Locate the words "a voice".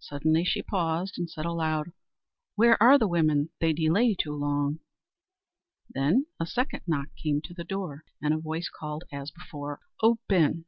8.34-8.68